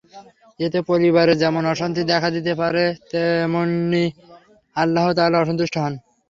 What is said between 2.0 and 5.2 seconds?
দেখা দিতে পারে, তেমনি আল্লাহ